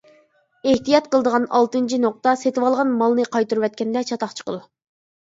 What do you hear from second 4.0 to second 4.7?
چاتاق چىقىدۇ.